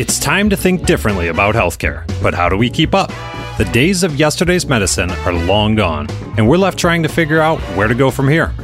[0.00, 3.10] It's time to think differently about healthcare, but how do we keep up?
[3.58, 6.06] The days of yesterday's medicine are long gone,
[6.38, 8.54] and we're left trying to figure out where to go from here.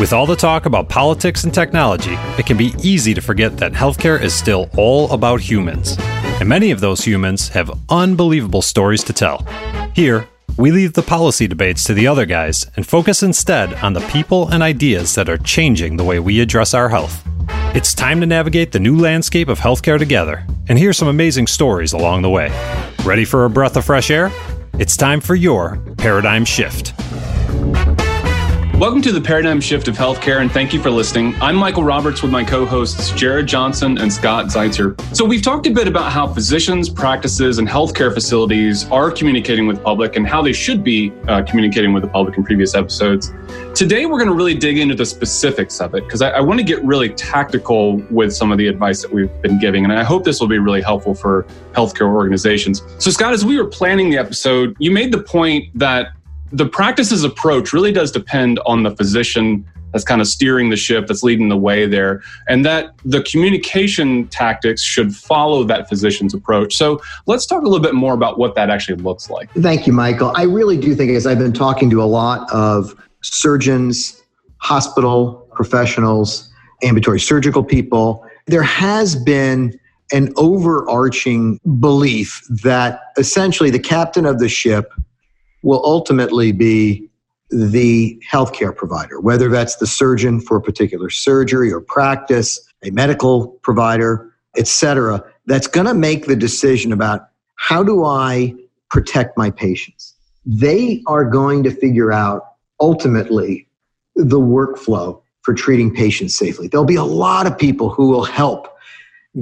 [0.00, 3.70] With all the talk about politics and technology, it can be easy to forget that
[3.70, 5.94] healthcare is still all about humans.
[6.40, 9.46] And many of those humans have unbelievable stories to tell.
[9.94, 10.26] Here,
[10.60, 14.46] we leave the policy debates to the other guys and focus instead on the people
[14.48, 17.26] and ideas that are changing the way we address our health.
[17.74, 21.94] It's time to navigate the new landscape of healthcare together and hear some amazing stories
[21.94, 22.50] along the way.
[23.04, 24.30] Ready for a breath of fresh air?
[24.74, 26.92] It's time for your paradigm shift.
[28.80, 31.34] Welcome to the paradigm shift of healthcare, and thank you for listening.
[31.42, 34.98] I'm Michael Roberts with my co hosts, Jared Johnson and Scott Zeitzer.
[35.14, 39.76] So, we've talked a bit about how physicians, practices, and healthcare facilities are communicating with
[39.76, 43.34] the public and how they should be uh, communicating with the public in previous episodes.
[43.74, 46.58] Today, we're going to really dig into the specifics of it because I, I want
[46.58, 50.04] to get really tactical with some of the advice that we've been giving, and I
[50.04, 52.82] hope this will be really helpful for healthcare organizations.
[52.96, 56.12] So, Scott, as we were planning the episode, you made the point that
[56.52, 61.08] the practice's approach really does depend on the physician that's kind of steering the ship,
[61.08, 66.76] that's leading the way there, and that the communication tactics should follow that physician's approach.
[66.76, 69.50] So let's talk a little bit more about what that actually looks like.
[69.54, 70.32] Thank you, Michael.
[70.36, 74.22] I really do think, as I've been talking to a lot of surgeons,
[74.58, 76.48] hospital professionals,
[76.82, 79.78] ambulatory surgical people, there has been
[80.12, 84.92] an overarching belief that essentially the captain of the ship
[85.62, 87.08] will ultimately be
[87.50, 93.48] the healthcare provider, whether that's the surgeon for a particular surgery or practice, a medical
[93.62, 95.22] provider, etc.
[95.46, 98.54] That's going to make the decision about how do I
[98.88, 100.14] protect my patients.
[100.46, 103.66] They are going to figure out ultimately
[104.16, 106.68] the workflow for treating patients safely.
[106.68, 108.68] There'll be a lot of people who will help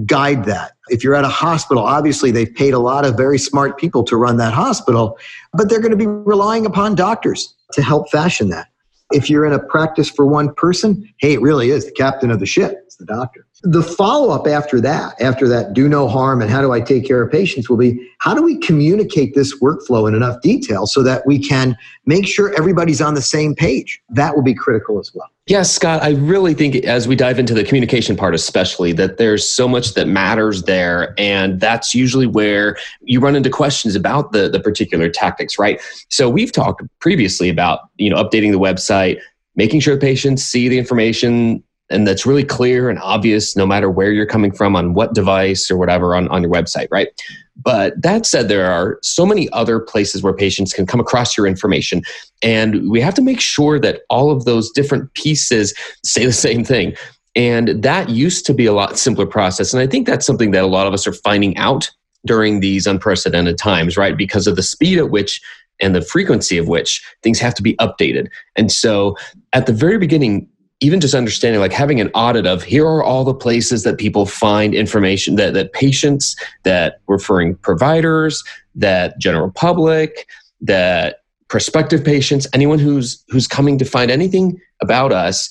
[0.04, 0.72] guide that.
[0.88, 4.16] If you're at a hospital, obviously they've paid a lot of very smart people to
[4.16, 5.18] run that hospital,
[5.52, 8.68] but they're going to be relying upon doctors to help fashion that.
[9.10, 12.40] If you're in a practice for one person, hey, it really is the captain of
[12.40, 13.46] the ship, the doctor.
[13.62, 17.06] The follow up after that, after that do no harm and how do I take
[17.06, 21.02] care of patients will be how do we communicate this workflow in enough detail so
[21.02, 21.76] that we can
[22.06, 24.00] make sure everybody's on the same page?
[24.10, 25.28] That will be critical as well.
[25.46, 29.48] Yes, Scott, I really think as we dive into the communication part, especially, that there's
[29.48, 31.14] so much that matters there.
[31.16, 35.80] And that's usually where you run into questions about the, the particular tactics, right?
[36.10, 39.20] So we've talked previously about, you know, updating the website,
[39.56, 44.12] making sure patients see the information and that's really clear and obvious no matter where
[44.12, 47.08] you're coming from on what device or whatever on, on your website, right?
[47.56, 51.46] But that said, there are so many other places where patients can come across your
[51.46, 52.02] information.
[52.42, 56.64] And we have to make sure that all of those different pieces say the same
[56.64, 56.94] thing.
[57.34, 59.72] And that used to be a lot simpler process.
[59.72, 61.90] And I think that's something that a lot of us are finding out
[62.26, 64.16] during these unprecedented times, right?
[64.16, 65.40] Because of the speed at which
[65.80, 68.28] and the frequency of which things have to be updated.
[68.56, 69.16] And so
[69.52, 70.48] at the very beginning,
[70.80, 74.26] even just understanding like having an audit of here are all the places that people
[74.26, 78.44] find information that, that patients that referring providers
[78.74, 80.28] that general public
[80.60, 85.48] that prospective patients anyone who's who's coming to find anything about us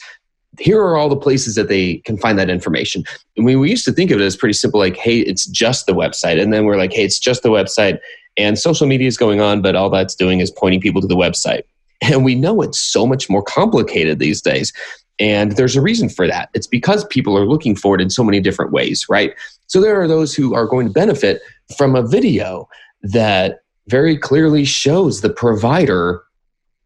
[0.60, 3.04] here are all the places that they can find that information.
[3.36, 5.86] And we, we used to think of it as pretty simple like hey it's just
[5.86, 6.42] the website.
[6.42, 8.00] And then we're like hey it's just the website.
[8.38, 11.16] And social media is going on but all that's doing is pointing people to the
[11.16, 11.64] website.
[12.02, 14.72] And we know it's so much more complicated these days
[15.20, 16.50] and there's a reason for that.
[16.54, 19.34] It's because people are looking for it in so many different ways, right?
[19.68, 21.42] So there are those who are going to benefit
[21.78, 22.70] from a video
[23.02, 26.24] that very clearly shows the provider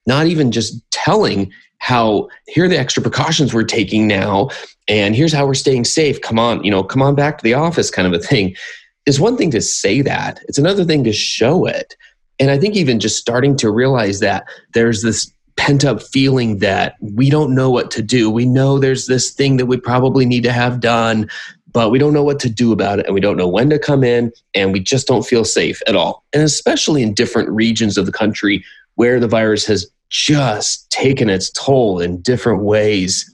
[0.07, 4.49] not even just telling how here are the extra precautions we're taking now
[4.87, 7.53] and here's how we're staying safe come on you know come on back to the
[7.53, 8.55] office kind of a thing
[9.05, 11.95] is one thing to say that it's another thing to show it
[12.39, 16.95] and i think even just starting to realize that there's this pent up feeling that
[17.01, 18.29] we don't know what to do.
[18.29, 21.29] We know there's this thing that we probably need to have done,
[21.72, 23.79] but we don't know what to do about it and we don't know when to
[23.79, 26.23] come in and we just don't feel safe at all.
[26.34, 28.64] And especially in different regions of the country
[28.96, 33.34] where the virus has just taken its toll in different ways.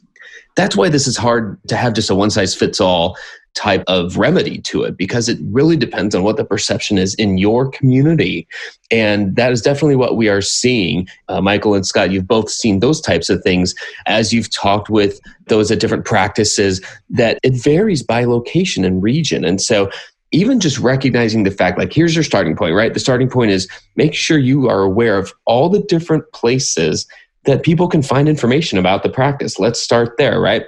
[0.55, 3.17] That's why this is hard to have just a one size fits all
[3.53, 7.37] type of remedy to it because it really depends on what the perception is in
[7.37, 8.47] your community.
[8.91, 11.07] And that is definitely what we are seeing.
[11.27, 13.73] Uh, Michael and Scott, you've both seen those types of things
[14.05, 19.43] as you've talked with those at different practices, that it varies by location and region.
[19.43, 19.89] And so
[20.31, 23.67] even just recognizing the fact like here's your starting point right the starting point is
[23.95, 27.07] make sure you are aware of all the different places
[27.45, 30.63] that people can find information about the practice let's start there right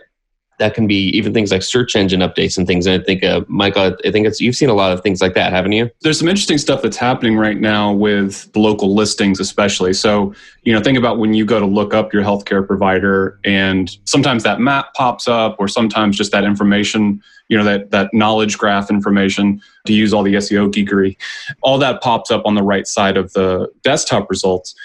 [0.60, 2.86] that can be even things like search engine updates and things.
[2.86, 5.34] And I think, uh, Michael, I think it's you've seen a lot of things like
[5.34, 5.90] that, haven't you?
[6.02, 9.94] There's some interesting stuff that's happening right now with local listings, especially.
[9.94, 10.34] So,
[10.64, 14.44] you know, think about when you go to look up your healthcare provider, and sometimes
[14.44, 18.92] that map pops up, or sometimes just that information, you know, that that knowledge graph
[18.92, 21.18] information to use all the SEO geekery,
[21.62, 24.76] all that pops up on the right side of the desktop results.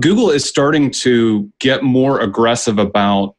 [0.00, 3.36] Google is starting to get more aggressive about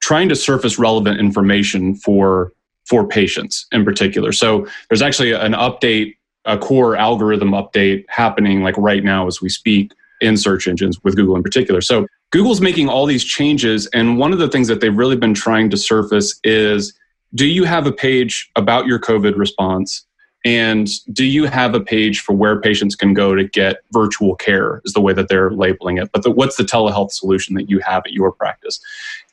[0.00, 2.52] trying to surface relevant information for
[2.86, 4.32] for patients in particular.
[4.32, 9.48] So there's actually an update, a core algorithm update happening like right now as we
[9.48, 11.80] speak in search engines with Google in particular.
[11.80, 15.34] So Google's making all these changes and one of the things that they've really been
[15.34, 16.92] trying to surface is
[17.34, 20.04] do you have a page about your COVID response?
[20.44, 24.80] And do you have a page for where patients can go to get virtual care,
[24.84, 26.10] is the way that they're labeling it.
[26.12, 28.80] But the, what's the telehealth solution that you have at your practice?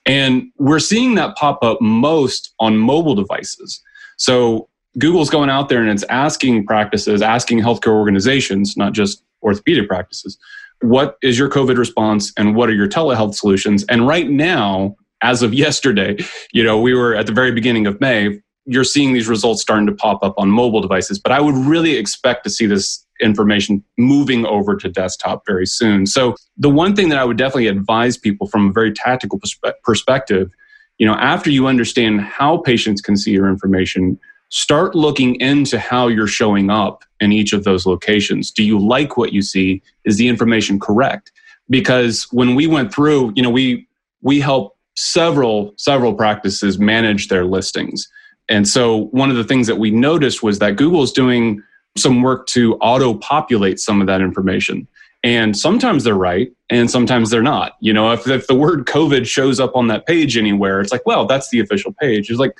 [0.07, 3.81] And we're seeing that pop up most on mobile devices.
[4.18, 9.88] So Google's going out there and it's asking practices, asking healthcare organizations, not just orthopedic
[9.88, 10.38] practices,
[10.81, 13.83] what is your COVID response and what are your telehealth solutions?
[13.86, 16.18] And right now, as of yesterday,
[16.51, 19.88] you know, we were at the very beginning of May, you're seeing these results starting
[19.88, 21.19] to pop up on mobile devices.
[21.19, 26.06] But I would really expect to see this information moving over to desktop very soon.
[26.06, 29.74] So the one thing that I would definitely advise people from a very tactical perspe-
[29.84, 30.52] perspective,
[30.98, 34.19] you know, after you understand how patients can see your information,
[34.50, 38.52] start looking into how you're showing up in each of those locations.
[38.52, 39.81] Do you like what you see?
[40.06, 41.31] Is the information correct?
[41.69, 43.88] Because when we went through, you know, we
[44.22, 48.08] we help several several practices manage their listings.
[48.50, 51.62] And so one of the things that we noticed was that Google's doing
[51.97, 54.88] some work to auto populate some of that information.
[55.23, 57.73] And sometimes they're right and sometimes they're not.
[57.79, 61.05] You know, if, if the word COVID shows up on that page anywhere, it's like,
[61.05, 62.29] well, that's the official page.
[62.29, 62.55] It's like,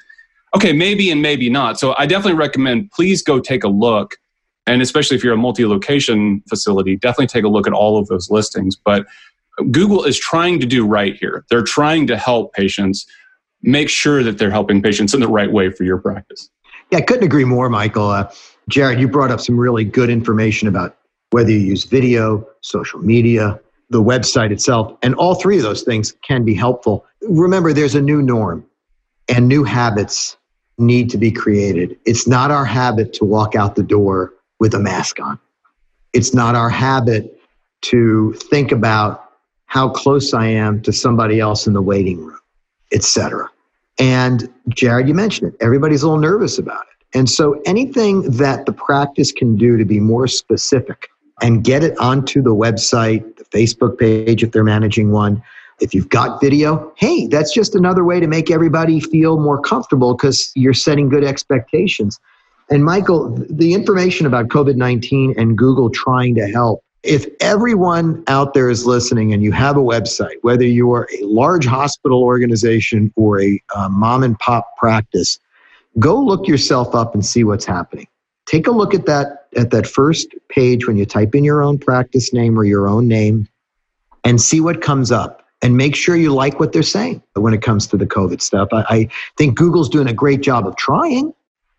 [0.56, 1.80] okay, maybe and maybe not.
[1.80, 4.18] So I definitely recommend please go take a look.
[4.66, 8.08] And especially if you're a multi location facility, definitely take a look at all of
[8.08, 8.76] those listings.
[8.76, 9.06] But
[9.72, 11.46] Google is trying to do right here.
[11.50, 13.08] They're trying to help patients
[13.62, 16.50] make sure that they're helping patients in the right way for your practice.
[16.92, 18.10] Yeah, I couldn't agree more, Michael.
[18.10, 18.32] Uh,
[18.70, 20.98] Jared, you brought up some really good information about
[21.32, 23.60] whether you use video, social media,
[23.90, 27.06] the website itself, and all three of those things can be helpful.
[27.22, 28.66] Remember, there's a new norm,
[29.30, 30.38] and new habits
[30.78, 31.98] need to be created.
[32.06, 35.40] It's not our habit to walk out the door with a mask on.
[36.14, 37.40] It's not our habit
[37.84, 39.32] to think about
[39.66, 42.40] how close I am to somebody else in the waiting room,
[42.94, 43.50] etc.
[44.00, 45.58] And Jared, you mentioned it.
[45.64, 46.97] Everybody's a little nervous about it.
[47.14, 51.10] And so anything that the practice can do to be more specific
[51.42, 55.42] and get it onto the website, the Facebook page if they're managing one,
[55.80, 60.16] if you've got video, hey, that's just another way to make everybody feel more comfortable
[60.16, 62.20] because you're setting good expectations.
[62.70, 68.54] And Michael, the information about COVID 19 and Google trying to help, if everyone out
[68.54, 73.14] there is listening and you have a website, whether you are a large hospital organization
[73.16, 75.40] or a uh, mom and pop practice,
[76.00, 78.08] go look yourself up and see what's happening.
[78.46, 81.78] Take a look at that at that first page when you type in your own
[81.78, 83.48] practice name or your own name
[84.24, 87.62] and see what comes up and make sure you like what they're saying when it
[87.62, 88.70] comes to the COVID stuff.
[88.72, 91.34] I, I think Google's doing a great job of trying.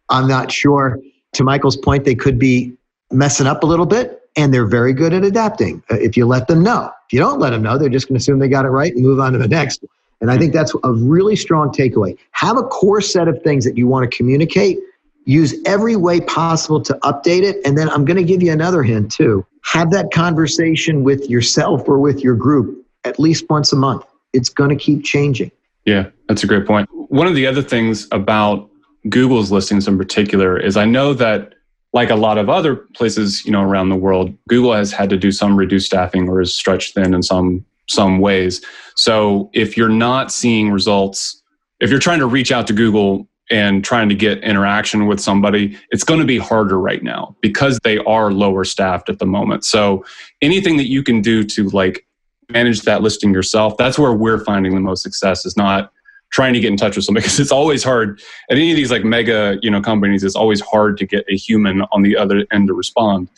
[0.08, 0.98] I'm not sure,
[1.34, 2.72] to Michael's point, they could be
[3.10, 6.48] messing up a little bit, and they're very good at adapting uh, if you let
[6.48, 6.90] them know.
[7.06, 8.92] If you don't let them know, they're just going to assume they got it right
[8.92, 9.84] and move on to the next.
[10.20, 12.18] And I think that's a really strong takeaway.
[12.32, 14.78] Have a core set of things that you want to communicate.
[15.24, 17.58] Use every way possible to update it.
[17.64, 19.46] And then I'm going to give you another hint too.
[19.62, 24.04] Have that conversation with yourself or with your group at least once a month.
[24.32, 25.50] It's going to keep changing.
[25.84, 26.88] Yeah, that's a great point.
[26.92, 28.68] One of the other things about
[29.08, 31.54] Google's listings in particular is I know that
[31.92, 35.16] like a lot of other places, you know, around the world, Google has had to
[35.16, 38.64] do some reduced staffing or is stretched thin in some some ways.
[38.96, 41.42] So if you're not seeing results,
[41.80, 45.76] if you're trying to reach out to Google and trying to get interaction with somebody,
[45.90, 49.64] it's going to be harder right now because they are lower staffed at the moment.
[49.64, 50.04] So
[50.42, 52.06] anything that you can do to like
[52.50, 55.92] manage that listing yourself, that's where we're finding the most success is not
[56.30, 58.90] trying to get in touch with somebody because it's always hard at any of these
[58.90, 62.44] like mega, you know, companies, it's always hard to get a human on the other
[62.52, 63.30] end to respond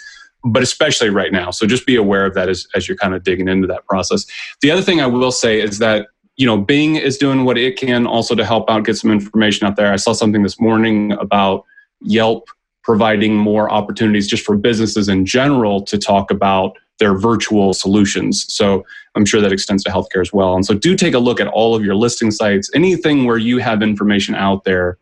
[0.44, 1.50] but especially right now.
[1.50, 4.26] So just be aware of that as, as you're kind of digging into that process.
[4.62, 7.76] The other thing I will say is that you know Bing is doing what it
[7.76, 9.92] can also to help out get some information out there.
[9.92, 11.64] I saw something this morning about
[12.00, 12.48] Yelp
[12.82, 18.46] providing more opportunities just for businesses in general to talk about their virtual solutions.
[18.52, 20.54] So I'm sure that extends to healthcare as well.
[20.54, 23.58] And so do take a look at all of your listing sites, anything where you
[23.58, 24.98] have information out there.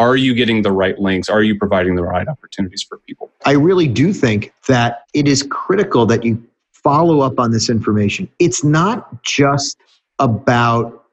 [0.00, 1.28] Are you getting the right links?
[1.28, 3.30] Are you providing the right opportunities for people?
[3.44, 6.42] I really do think that it is critical that you
[6.72, 8.26] follow up on this information.
[8.38, 9.76] It's not just
[10.18, 11.04] about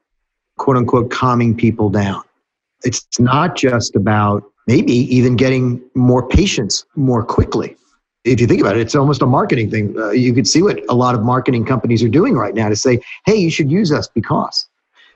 [0.57, 2.23] quote unquote calming people down.
[2.83, 7.75] It's not just about maybe even getting more patients more quickly
[8.27, 9.97] if you think about it, it's almost a marketing thing.
[9.97, 12.75] Uh, you could see what a lot of marketing companies are doing right now to
[12.75, 14.67] say, hey, you should use us because.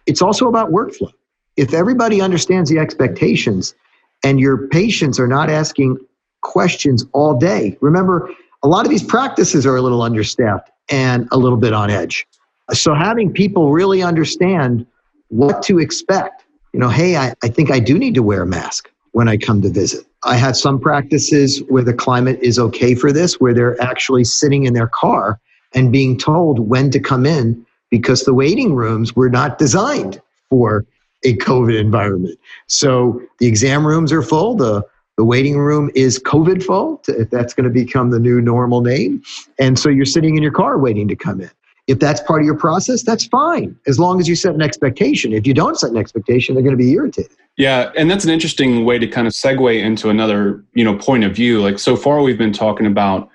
[0.06, 1.12] It's also about workflow.
[1.58, 3.76] If everybody understands the expectations
[4.24, 5.98] and your patients are not asking
[6.42, 8.30] questions all day, remember,
[8.64, 12.26] a lot of these practices are a little understaffed and a little bit on edge.
[12.72, 14.86] So having people really understand
[15.30, 16.44] what to expect,
[16.74, 19.38] you know, hey, I, I think I do need to wear a mask when I
[19.38, 20.06] come to visit.
[20.24, 24.66] I have some practices where the climate is okay for this, where they're actually sitting
[24.66, 25.40] in their car
[25.74, 30.86] and being told when to come in because the waiting rooms were not designed for
[31.24, 32.38] a COVID environment.
[32.68, 34.56] So the exam rooms are full.
[34.56, 34.84] The
[35.18, 37.00] the waiting room is COVID full,
[37.30, 39.22] that's going to become the new normal name.
[39.60, 41.52] And so you're sitting in your car waiting to come in.
[41.88, 45.34] If that's part of your process, that's fine, as long as you set an expectation.
[45.34, 47.36] If you don't set an expectation, they're going to be irritated.
[47.58, 51.24] Yeah, and that's an interesting way to kind of segue into another, you know, point
[51.24, 51.62] of view.
[51.62, 53.30] Like so far we've been talking about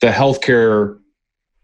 [0.00, 0.98] the healthcare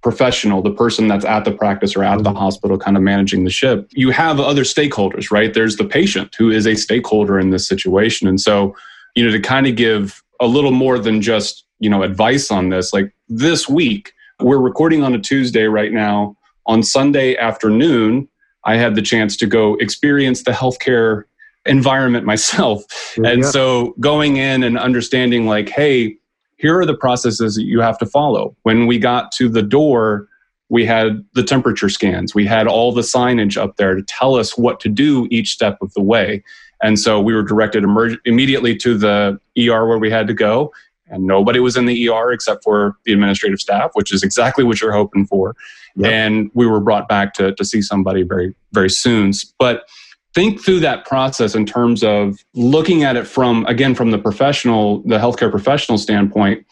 [0.05, 2.37] professional, the person that's at the practice or at the mm-hmm.
[2.37, 3.89] hospital kind of managing the ship.
[3.93, 5.53] You have other stakeholders, right?
[5.53, 8.29] There's the patient who is a stakeholder in this situation.
[8.29, 8.77] And so,
[9.17, 12.69] you know, to kind of give a little more than just, you know, advice on
[12.69, 16.37] this, like this week, we're recording on a Tuesday right now.
[16.67, 18.29] On Sunday afternoon,
[18.65, 21.25] I had the chance to go experience the healthcare
[21.65, 22.85] environment myself.
[23.25, 26.19] And so going in and understanding, like, hey,
[26.65, 28.57] here are the processes that you have to follow.
[28.63, 30.27] When we got to the door,
[30.71, 34.57] we had the temperature scans, we had all the signage up there to tell us
[34.57, 36.43] what to do each step of the way.
[36.83, 40.73] And so we were directed emer- immediately to the ER where we had to go.
[41.09, 44.81] And nobody was in the ER except for the administrative staff, which is exactly what
[44.81, 45.55] you're hoping for.
[45.97, 46.11] Yep.
[46.11, 49.33] And we were brought back to, to see somebody very, very soon.
[49.59, 49.85] But
[50.35, 55.01] think through that process in terms of looking at it from again from the professional
[55.03, 56.67] the healthcare professional standpoint.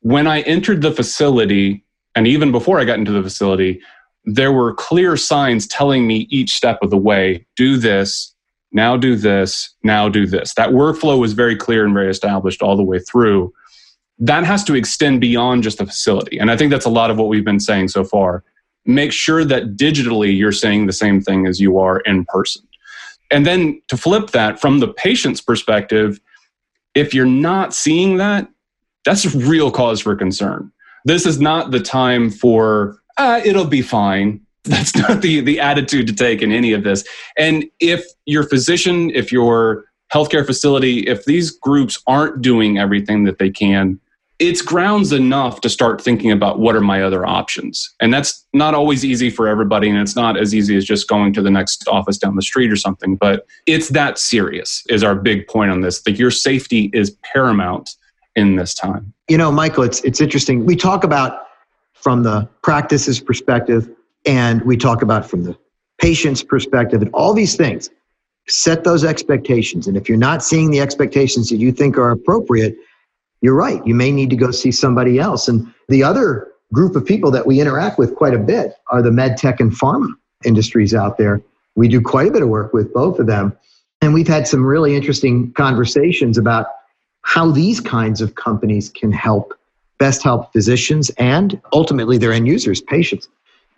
[0.00, 3.80] When i entered the facility and even before i got into the facility
[4.24, 8.34] there were clear signs telling me each step of the way do this
[8.72, 10.54] now do this now do this.
[10.54, 13.52] That workflow was very clear and very established all the way through.
[14.18, 17.18] That has to extend beyond just the facility and i think that's a lot of
[17.18, 18.44] what we've been saying so far.
[18.84, 22.66] Make sure that digitally you're saying the same thing as you are in person
[23.32, 26.20] and then to flip that from the patient's perspective,
[26.94, 28.48] if you're not seeing that,
[29.04, 30.70] that's a real cause for concern.
[31.04, 34.40] This is not the time for, uh, it'll be fine.
[34.64, 37.02] That's not the, the attitude to take in any of this.
[37.36, 43.38] And if your physician, if your healthcare facility, if these groups aren't doing everything that
[43.38, 43.98] they can,
[44.42, 47.88] it's grounds enough to start thinking about what are my other options.
[48.00, 49.88] And that's not always easy for everybody.
[49.88, 52.72] And it's not as easy as just going to the next office down the street
[52.72, 56.02] or something, but it's that serious, is our big point on this.
[56.02, 57.90] That your safety is paramount
[58.34, 59.12] in this time.
[59.28, 60.66] You know, Michael, it's, it's interesting.
[60.66, 61.46] We talk about
[61.92, 63.88] from the practices perspective,
[64.26, 65.56] and we talk about from the
[66.00, 67.90] patient's perspective, and all these things.
[68.48, 69.86] Set those expectations.
[69.86, 72.74] And if you're not seeing the expectations that you think are appropriate,
[73.42, 73.84] you're right.
[73.86, 75.48] You may need to go see somebody else.
[75.48, 79.10] And the other group of people that we interact with quite a bit are the
[79.10, 80.08] med tech and pharma
[80.44, 81.42] industries out there.
[81.74, 83.56] We do quite a bit of work with both of them.
[84.00, 86.66] And we've had some really interesting conversations about
[87.22, 89.54] how these kinds of companies can help
[89.98, 93.28] best help physicians and ultimately their end users, patients.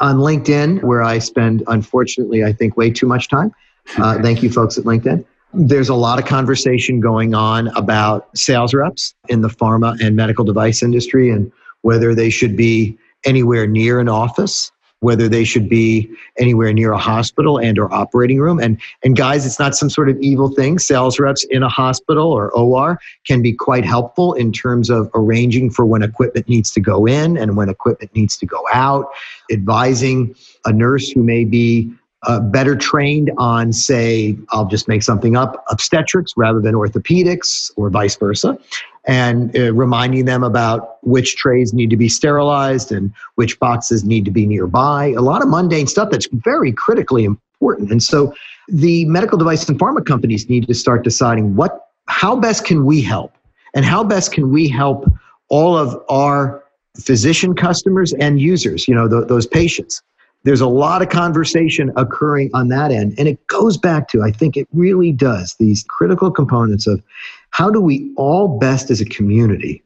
[0.01, 3.53] On LinkedIn, where I spend, unfortunately, I think way too much time.
[3.99, 5.25] Uh, thank you, folks at LinkedIn.
[5.57, 10.45] There's a lot of conversation going on about sales reps in the pharma and medical
[10.45, 11.51] device industry and
[11.83, 14.73] whether they should be anywhere near an office
[15.05, 18.59] whether they should be anywhere near a hospital and or operating room.
[18.59, 20.79] And and guys it's not some sort of evil thing.
[20.79, 25.69] Sales reps in a hospital or OR can be quite helpful in terms of arranging
[25.71, 29.11] for when equipment needs to go in and when equipment needs to go out
[29.53, 30.35] advising
[30.65, 31.93] a nurse who may be
[32.27, 37.91] uh, better trained on, say, I'll just make something up, obstetrics rather than orthopedics or
[37.91, 38.59] vice versa,
[39.07, 44.25] and uh, reminding them about which trays need to be sterilized and which boxes need
[44.25, 45.07] to be nearby.
[45.09, 47.91] A lot of mundane stuff that's very critically important.
[47.91, 48.35] And so
[48.69, 53.03] the medical device and pharma companies need to start deciding what, how best can we
[53.03, 53.33] help?
[53.75, 55.05] And how best can we help
[55.49, 56.65] all of our
[56.99, 60.03] physician customers and users, you know, th- those patients.
[60.45, 63.15] There's a lot of conversation occurring on that end.
[63.19, 67.03] And it goes back to, I think it really does, these critical components of
[67.51, 69.83] how do we all best as a community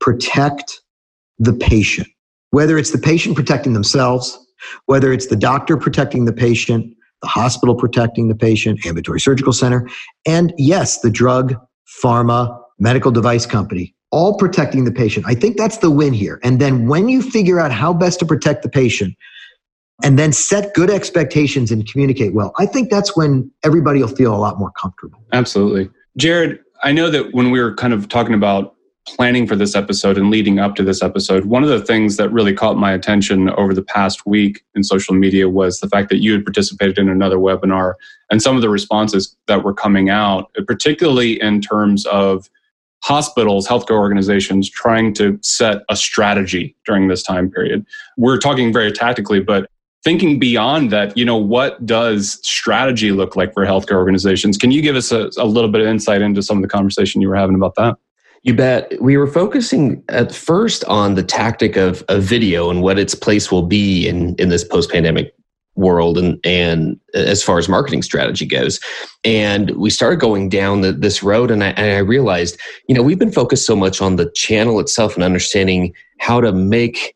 [0.00, 0.80] protect
[1.38, 2.08] the patient,
[2.50, 4.38] whether it's the patient protecting themselves,
[4.86, 9.88] whether it's the doctor protecting the patient, the hospital protecting the patient, ambulatory surgical center,
[10.26, 11.54] and yes, the drug,
[12.02, 15.26] pharma, medical device company, all protecting the patient.
[15.28, 16.40] I think that's the win here.
[16.42, 19.14] And then when you figure out how best to protect the patient,
[20.02, 24.34] and then set good expectations and communicate well, I think that's when everybody will feel
[24.34, 25.22] a lot more comfortable.
[25.32, 25.90] Absolutely.
[26.16, 28.74] Jared, I know that when we were kind of talking about
[29.06, 32.30] planning for this episode and leading up to this episode, one of the things that
[32.30, 36.18] really caught my attention over the past week in social media was the fact that
[36.18, 37.94] you had participated in another webinar
[38.30, 42.48] and some of the responses that were coming out, particularly in terms of
[43.02, 47.84] hospitals, healthcare organizations trying to set a strategy during this time period.
[48.16, 49.70] We're talking very tactically, but
[50.02, 54.56] thinking beyond that, you know, what does strategy look like for healthcare organizations?
[54.56, 57.20] Can you give us a, a little bit of insight into some of the conversation
[57.20, 57.96] you were having about that?
[58.42, 58.94] You bet.
[59.02, 63.52] We were focusing at first on the tactic of, of video and what its place
[63.52, 65.34] will be in, in this post pandemic
[65.76, 68.80] world and, and as far as marketing strategy goes.
[69.24, 73.02] And we started going down the, this road, and I, and I realized, you know,
[73.02, 77.14] we've been focused so much on the channel itself and understanding how to make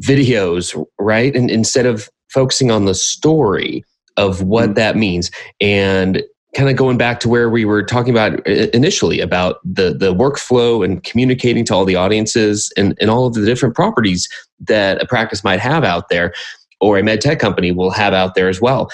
[0.00, 1.34] videos, right?
[1.34, 3.82] And instead of focusing on the story
[4.18, 4.74] of what mm-hmm.
[4.74, 5.30] that means.
[5.58, 6.22] And
[6.54, 10.84] kind of going back to where we were talking about initially about the the workflow
[10.84, 14.28] and communicating to all the audiences and, and all of the different properties
[14.60, 16.32] that a practice might have out there
[16.80, 18.90] or a med tech company will have out there as well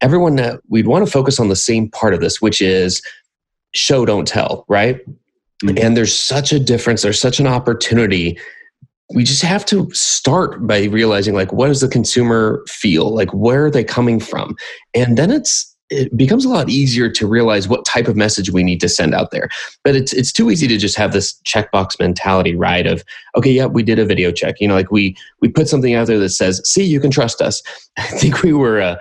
[0.00, 3.02] everyone uh, we'd want to focus on the same part of this which is
[3.74, 4.98] show don't tell right
[5.62, 5.76] mm-hmm.
[5.76, 8.38] and there's such a difference there's such an opportunity
[9.14, 13.66] we just have to start by realizing like what does the consumer feel like where
[13.66, 14.56] are they coming from
[14.94, 18.64] and then it's it becomes a lot easier to realize what type of message we
[18.64, 19.48] need to send out there.
[19.84, 22.86] But it's it's too easy to just have this checkbox mentality, right?
[22.86, 23.04] Of
[23.36, 24.60] okay, yeah, we did a video check.
[24.60, 27.40] You know, like we we put something out there that says, "See, you can trust
[27.40, 27.62] us."
[27.98, 28.96] I think we were uh,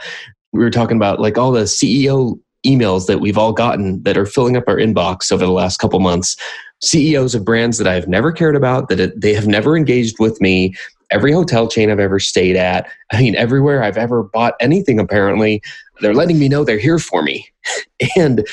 [0.53, 4.25] we were talking about like all the CEO emails that we've all gotten that are
[4.25, 6.35] filling up our inbox over the last couple months.
[6.81, 10.39] CEOs of brands that I've never cared about, that it, they have never engaged with
[10.41, 10.75] me,
[11.11, 12.87] every hotel chain I've ever stayed at.
[13.11, 15.61] I mean, everywhere I've ever bought anything, apparently,
[16.01, 17.47] they're letting me know they're here for me.
[18.17, 18.45] and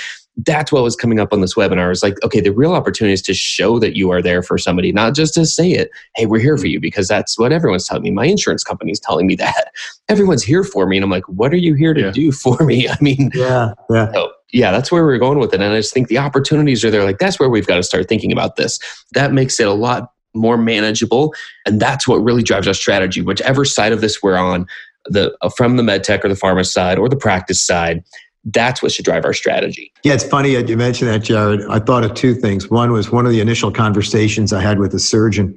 [0.46, 1.90] that's what was coming up on this webinar.
[1.90, 4.90] It's like, okay, the real opportunity is to show that you are there for somebody,
[4.90, 8.02] not just to say it, hey, we're here for you, because that's what everyone's telling
[8.02, 8.10] me.
[8.10, 9.72] My insurance company is telling me that.
[10.08, 10.96] Everyone's here for me.
[10.96, 12.10] And I'm like, what are you here to yeah.
[12.10, 12.88] do for me?
[12.88, 14.12] I mean, yeah, yeah.
[14.12, 15.60] So, yeah, that's where we're going with it.
[15.60, 17.04] And I just think the opportunities are there.
[17.04, 18.78] Like, that's where we've got to start thinking about this.
[19.12, 21.34] That makes it a lot more manageable.
[21.66, 24.66] And that's what really drives our strategy, whichever side of this we're on,
[25.06, 28.04] the uh, from the med tech or the pharma side or the practice side
[28.46, 29.92] that's what should drive our strategy.
[30.02, 31.60] Yeah, it's funny you mentioned that, Jared.
[31.68, 32.68] I thought of two things.
[32.68, 35.56] One was one of the initial conversations I had with a surgeon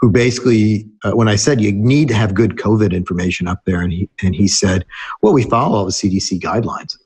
[0.00, 3.80] who basically, uh, when I said you need to have good COVID information up there,
[3.80, 4.84] and he, and he said,
[5.22, 6.96] Well, we follow all the CDC guidelines.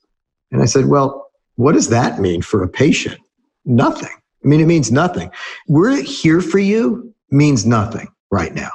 [0.51, 3.21] And I said, Well, what does that mean for a patient?
[3.65, 4.11] Nothing.
[4.45, 5.31] I mean, it means nothing.
[5.67, 8.71] We're here for you means nothing right now.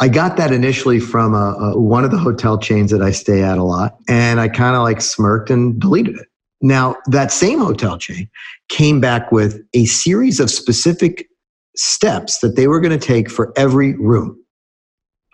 [0.00, 3.42] I got that initially from a, a, one of the hotel chains that I stay
[3.42, 6.28] at a lot, and I kind of like smirked and deleted it.
[6.60, 8.28] Now, that same hotel chain
[8.68, 11.28] came back with a series of specific
[11.76, 14.36] steps that they were going to take for every room.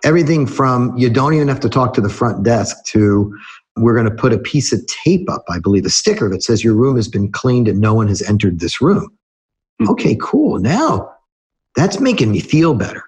[0.04, 3.36] Everything from you don't even have to talk to the front desk to
[3.76, 6.62] we're going to put a piece of tape up, I believe, a sticker that says
[6.62, 9.10] your room has been cleaned and no one has entered this room.
[9.80, 9.90] Mm-hmm.
[9.90, 10.58] Okay, cool.
[10.58, 11.10] Now
[11.76, 13.04] that's making me feel better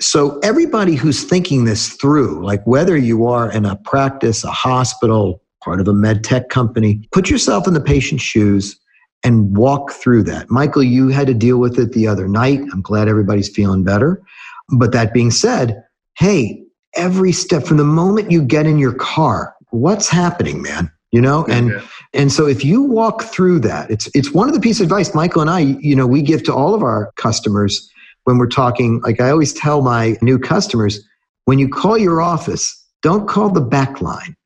[0.00, 5.42] so everybody who's thinking this through, like whether you are in a practice, a hospital,
[5.62, 8.78] part of a med tech company, put yourself in the patient's shoes
[9.24, 10.48] and walk through that.
[10.50, 12.60] Michael, you had to deal with it the other night.
[12.72, 14.22] I'm glad everybody's feeling better.
[14.78, 15.82] But that being said,
[16.16, 16.62] hey,
[16.94, 20.90] every step from the moment you get in your car, what's happening, man?
[21.10, 21.86] You know, and yeah.
[22.12, 25.14] and so if you walk through that, it's it's one of the piece of advice
[25.14, 27.90] Michael and I, you know, we give to all of our customers
[28.24, 31.00] when we're talking, like I always tell my new customers,
[31.46, 34.36] when you call your office, don't call the back line.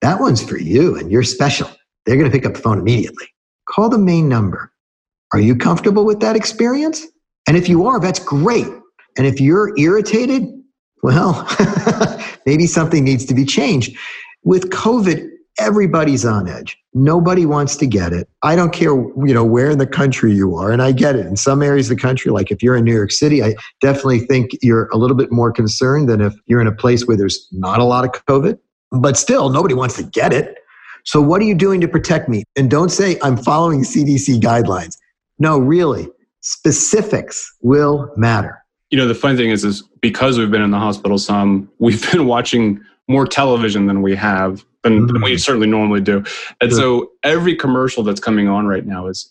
[0.00, 1.68] That one's for you and you're special.
[2.06, 3.26] They're going to pick up the phone immediately.
[3.68, 4.72] Call the main number.
[5.34, 7.04] Are you comfortable with that experience?
[7.46, 8.68] And if you are, that's great.
[9.18, 10.44] And if you're irritated,
[11.02, 11.46] well,
[12.46, 13.98] maybe something needs to be changed.
[14.46, 15.28] With COVID,
[15.58, 16.78] everybody's on edge.
[16.94, 18.28] Nobody wants to get it.
[18.44, 21.26] I don't care, you know, where in the country you are, and I get it.
[21.26, 24.20] In some areas of the country, like if you're in New York City, I definitely
[24.20, 27.48] think you're a little bit more concerned than if you're in a place where there's
[27.50, 28.56] not a lot of COVID.
[28.92, 30.58] But still, nobody wants to get it.
[31.04, 32.44] So what are you doing to protect me?
[32.54, 34.96] And don't say I'm following CDC guidelines.
[35.40, 36.08] No, really,
[36.42, 38.62] specifics will matter.
[38.90, 42.08] You know, the funny thing is, is because we've been in the hospital some, we've
[42.12, 45.40] been watching more television than we have than, than we mm.
[45.40, 46.24] certainly normally do.
[46.60, 49.30] And so every commercial that's coming on right now is,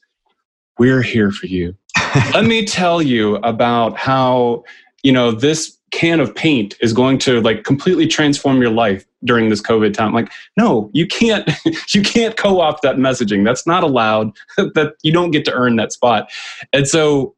[0.77, 1.75] we're here for you.
[2.33, 4.65] Let me tell you about how,
[5.03, 9.49] you know, this can of paint is going to like completely transform your life during
[9.49, 11.49] this covid time like no you can't
[11.93, 15.93] you can't co-opt that messaging that's not allowed that you don't get to earn that
[15.93, 16.29] spot
[16.73, 17.33] and so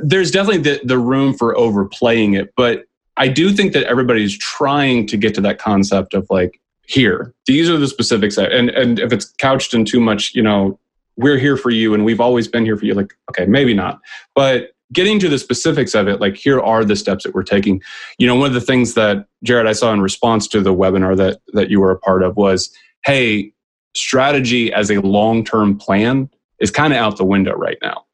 [0.00, 5.06] there's definitely the, the room for overplaying it but i do think that everybody's trying
[5.06, 9.12] to get to that concept of like here these are the specifics and and if
[9.12, 10.78] it's couched in too much you know
[11.16, 14.00] we're here for you and we've always been here for you like okay maybe not
[14.34, 17.82] but getting to the specifics of it, like here are the steps that we're taking.
[18.18, 21.16] You know, one of the things that Jared I saw in response to the webinar
[21.16, 22.70] that that you were a part of was,
[23.04, 23.52] hey,
[23.94, 28.04] strategy as a long-term plan is kind of out the window right now.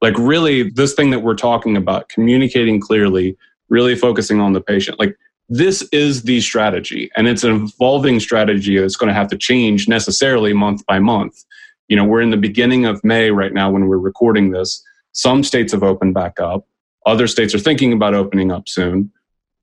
[0.00, 3.36] Like really this thing that we're talking about, communicating clearly,
[3.68, 4.98] really focusing on the patient.
[4.98, 5.16] Like
[5.48, 9.88] this is the strategy and it's an evolving strategy that's going to have to change
[9.88, 11.44] necessarily month by month.
[11.88, 14.82] You know, we're in the beginning of May right now when we're recording this
[15.14, 16.66] some states have opened back up.
[17.06, 19.10] Other states are thinking about opening up soon.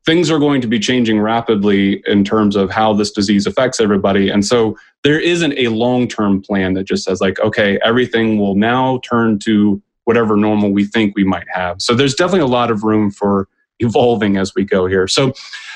[0.06, 4.30] Things are going to be changing rapidly in terms of how this disease affects everybody.
[4.30, 8.56] And so there isn't a long term plan that just says, like, okay, everything will
[8.56, 11.82] now turn to whatever normal we think we might have.
[11.82, 13.48] So there's definitely a lot of room for
[13.82, 15.08] evolving as we go here.
[15.08, 15.34] So,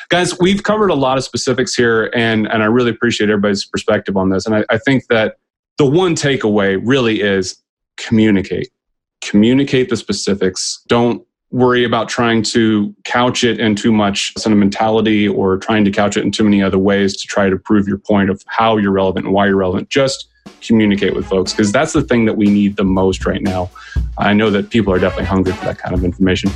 [0.10, 4.16] guys, we've covered a lot of specifics here, and, and I really appreciate everybody's perspective
[4.18, 4.46] on this.
[4.46, 5.38] And I, I think that
[5.78, 7.62] the one takeaway really is
[7.98, 8.70] communicate
[9.26, 10.84] communicate the specifics.
[10.88, 16.18] Don't worry about trying to couch it in too much sentimentality or trying to couch
[16.18, 18.92] it in too many other ways to try to prove your point of how you're
[18.92, 19.90] relevant and why you're relevant.
[19.90, 20.28] Just
[20.62, 23.70] communicate with folks because that's the thing that we need the most right now.
[24.18, 26.50] I know that people are definitely hungry for that kind of information.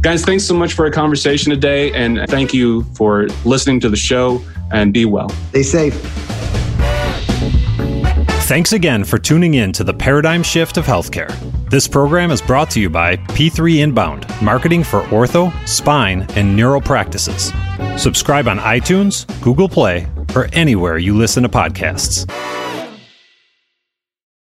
[0.00, 3.96] Guys, thanks so much for a conversation today and thank you for listening to the
[3.96, 5.28] show and be well.
[5.50, 5.94] Stay safe.
[8.48, 11.30] Thanks again for tuning in to the paradigm shift of healthcare.
[11.68, 16.80] This program is brought to you by P3 Inbound, marketing for ortho, spine, and neural
[16.80, 17.52] practices.
[17.98, 22.26] Subscribe on iTunes, Google Play, or anywhere you listen to podcasts.